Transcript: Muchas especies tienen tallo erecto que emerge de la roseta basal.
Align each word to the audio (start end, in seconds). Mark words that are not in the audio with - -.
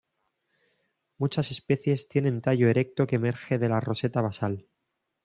Muchas 1.19 1.51
especies 1.51 2.07
tienen 2.09 2.41
tallo 2.41 2.67
erecto 2.67 3.05
que 3.05 3.17
emerge 3.17 3.59
de 3.59 3.69
la 3.69 3.79
roseta 3.79 4.19
basal. 4.19 4.65